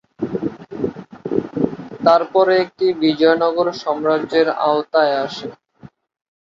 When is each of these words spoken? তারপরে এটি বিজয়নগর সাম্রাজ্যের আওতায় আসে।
তারপরে 2.05 2.53
এটি 2.63 2.87
বিজয়নগর 3.01 3.67
সাম্রাজ্যের 3.81 4.47
আওতায় 4.65 5.13
আসে। 5.25 5.47